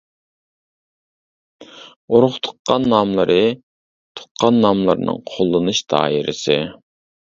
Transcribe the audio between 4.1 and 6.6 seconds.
تۇغقان ناملىرىنىڭ قوللىنىش دائىرىسى.